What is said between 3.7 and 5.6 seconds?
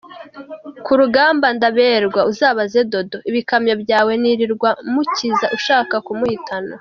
byawe nirirwaga mukiza